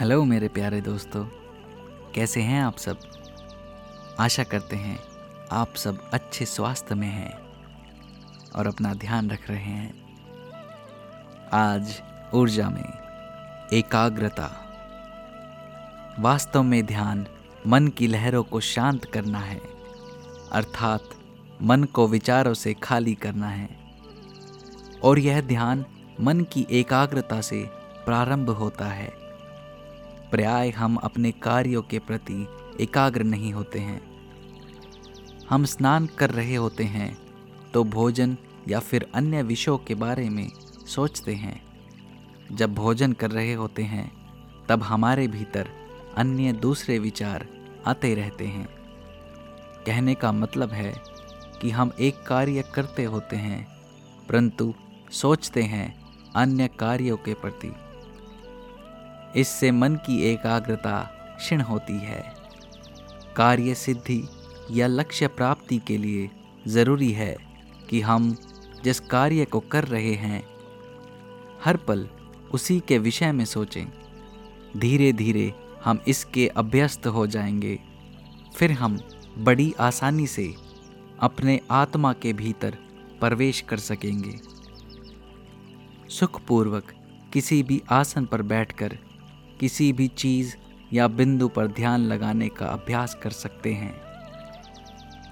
[0.00, 1.24] Hello मेरे प्यारे दोस्तों,
[2.14, 2.98] कैसे हैं आप सब?
[4.20, 4.98] आशा करते हैं
[5.52, 7.38] आप सब अच्छे स्वास्थ्य में हैं
[8.56, 10.18] और अपना ध्यान रख रहे हैं।
[11.52, 12.02] आज
[12.34, 12.84] ऊर्जा में
[13.72, 14.50] एकाग्रता।
[16.18, 17.26] वास्तव में ध्यान
[17.66, 19.60] मन की लहरों को शांत करना है,
[20.52, 21.02] अर्थात
[21.62, 23.68] मन को विचारों से खाली करना है।
[25.04, 25.86] और यह ध्यान
[26.20, 27.70] मन की एकाग्रता से
[28.04, 29.25] प्रारंभ होता है।
[30.30, 32.46] प्राय हम अपने कार्यों के प्रति
[32.80, 34.00] एकाग्र नहीं होते हैं।
[35.50, 37.16] हम स्नान कर रहे होते हैं
[37.72, 38.36] तो भोजन
[38.68, 40.48] या फिर अन्य विषयों के बारे में
[40.86, 41.60] सोचते हैं।
[42.52, 44.10] जब भोजन कर रहे होते हैं,
[44.68, 45.68] तब हमारे भीतर
[46.16, 47.46] अन्य दूसरे विचार
[47.86, 48.68] आते रहते हैं।
[49.86, 50.92] कहने का मतलब है
[51.60, 53.66] कि हम एक कार्य करते होते हैं,
[54.28, 54.74] परंतु
[55.12, 57.72] सोचते हैं अन्य कार्यों के प्रति।
[59.36, 61.02] इससे मन की एकाग्रता
[61.38, 62.34] क्षीण होती है।
[63.36, 64.28] कार्य सिद्धि
[64.70, 66.30] या लक्ष्य प्राप्ति के लिए
[66.66, 67.36] ज़रूरी है
[67.90, 68.36] कि हम
[68.84, 70.46] जिस कार्य को कर रहे हैं,
[71.64, 72.08] हर पल
[72.52, 73.86] उसी के विषय में सोचें।
[74.76, 77.78] धीरे धीरे हम इसके अभ्यस्त हो जाएँगे।
[78.56, 79.00] फिर हम
[79.38, 80.54] बड़ी आसानी से
[81.20, 82.78] अपने आत्मा के भीतर
[83.20, 84.40] प्रवेश कर सकेंगे।
[86.10, 86.94] सुखपूर्वक
[87.32, 88.98] किसी भी आसन पर बैठकर
[89.60, 90.56] किसी भी चीज़
[90.92, 93.94] या बिंदु पर ध्यान लगाने का अभ्यास कर सकते हैं।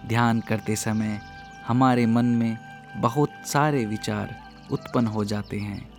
[0.07, 1.21] ध्यान करते समय
[1.67, 2.59] हमारे मन में
[2.97, 5.91] बहुत सारे विचार उत्पन्न हो जाते हैं।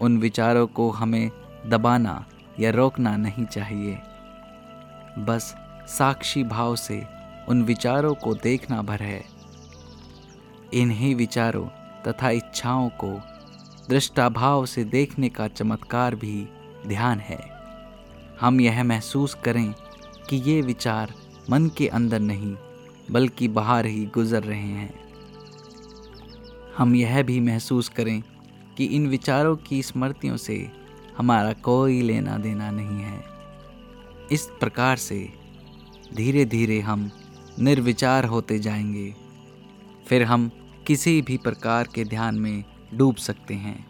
[0.00, 1.30] उन विचारों को हमें
[1.66, 2.26] दबाना
[2.60, 3.94] या रोकना नहीं चाहिए।
[5.18, 5.54] बस
[5.88, 7.06] साक्षी भाव से
[7.48, 9.24] उन विचारों को देखना भर है।
[10.74, 11.66] इन्हीं विचारों
[12.06, 13.20] तथा इच्छाओं को
[13.88, 16.48] दृष्टाभाव से देखने का चमत्कार भी
[16.86, 17.50] ध्यान है।
[18.40, 19.74] हम यह महसूस करें
[20.28, 21.14] कि ये विचार
[21.50, 22.56] मन के अंदर नहीं,
[23.10, 25.00] बल्कि बाहर ही गुजर रहे हैं।
[26.78, 28.22] हम यह भी महसूस करें
[28.76, 30.70] कि इन विचारों की स्मृतियों से
[31.18, 33.24] हमारा कोई लेना देना नहीं है।
[34.32, 35.32] इस प्रकार से
[36.14, 37.10] धीरे धीरे हम
[37.58, 39.14] निर्विचार होते जाएँगे।
[40.06, 40.50] फिर हम
[40.86, 42.64] किसी भी प्रकार के ध्यान में
[42.94, 43.86] डूब सकते हैं।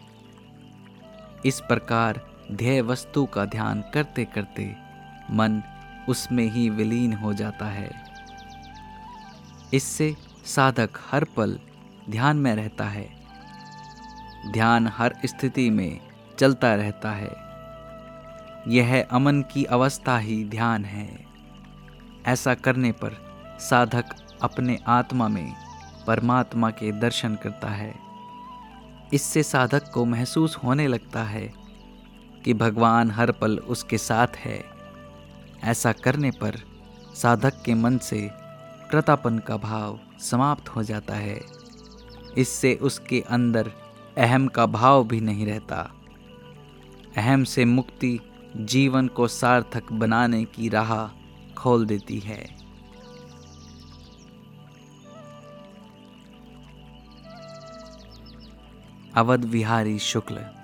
[1.45, 4.75] इस प्रकार ध्येय वस्तु का ध्यान करते करते
[5.31, 5.63] मन
[6.09, 7.91] उसमें ही विलीन हो जाता है।
[9.73, 11.59] इससे साधक हर पल
[12.09, 13.09] ध्यान में रहता है।
[14.51, 15.99] ध्यान हर स्थिति में
[16.39, 17.51] चलता रहता है।
[18.67, 21.25] यह अमन की अवस्था ही ध्यान है।
[22.25, 23.11] ऐसा करने पर
[23.59, 24.05] साधक
[24.41, 25.53] अपने आत्मा में
[26.07, 27.95] परमात्मा के दर्शन करता है।
[29.13, 31.61] इससे साधक को महसूस होने लगता है
[32.45, 34.63] कि भगवान हर पल उसके साथ है।
[35.63, 36.57] ऐसा करने पर
[37.15, 38.29] साधक के मन से
[38.91, 41.41] कृतापन का भाव समाप्त हो जाता है।
[42.37, 43.71] इससे उसके अंदर
[44.17, 45.91] अहम का भाव भी नहीं रहता।
[47.17, 48.19] अहम से मुक्ति
[48.55, 51.07] जीवन को सार्थक बनाने की राह
[51.53, 52.61] खोल देती है।
[59.15, 60.60] अवध विहारी शुक्ल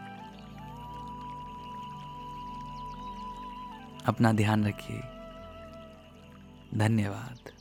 [4.08, 5.02] अपना ध्यान रखिए।
[6.78, 7.57] धन्यवाद।